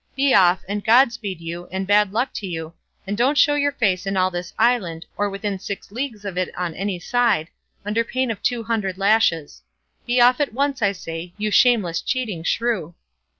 Be 0.15 0.33
off, 0.33 0.65
and 0.67 0.83
God 0.83 1.11
speed 1.13 1.41
you, 1.41 1.67
and 1.71 1.85
bad 1.85 2.11
luck 2.11 2.33
to 2.33 2.47
you, 2.47 2.73
and 3.05 3.15
don't 3.15 3.37
show 3.37 3.53
your 3.53 3.71
face 3.73 4.07
in 4.07 4.17
all 4.17 4.31
this 4.31 4.51
island, 4.57 5.05
or 5.15 5.29
within 5.29 5.59
six 5.59 5.91
leagues 5.91 6.25
of 6.25 6.39
it 6.39 6.49
on 6.57 6.73
any 6.73 6.97
side, 6.97 7.49
under 7.85 8.03
pain 8.03 8.31
of 8.31 8.41
two 8.41 8.63
hundred 8.63 8.97
lashes; 8.97 9.61
be 10.07 10.19
off 10.19 10.39
at 10.39 10.53
once, 10.53 10.81
I 10.81 10.91
say, 10.91 11.35
you 11.37 11.51
shameless, 11.51 12.01
cheating 12.01 12.41
shrew." 12.41 12.95